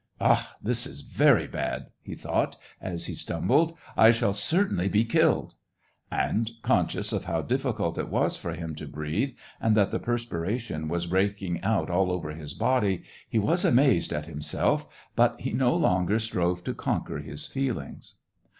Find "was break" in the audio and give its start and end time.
10.87-11.39